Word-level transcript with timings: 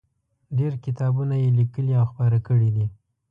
ډېر 0.57 0.73
کتابونه 0.85 1.35
یې 1.43 1.49
لیکلي 1.59 1.93
او 1.99 2.05
خپاره 2.11 2.37
کړي 2.47 2.69
دي. 2.75 2.85